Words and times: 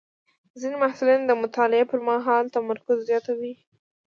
ځینې 0.59 0.75
محصلین 0.83 1.21
د 1.25 1.31
مطالعې 1.41 1.85
پر 1.91 1.99
مهال 2.09 2.43
تمرکز 2.55 2.97
زیاتوي. 3.09 3.53